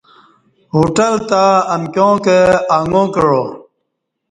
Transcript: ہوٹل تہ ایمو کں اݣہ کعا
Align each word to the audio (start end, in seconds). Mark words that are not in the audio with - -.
ہوٹل 0.73 1.15
تہ 1.29 1.43
ایمو 1.73 2.09
کں 2.23 2.39
اݣہ 2.75 3.01
کعا 3.13 3.43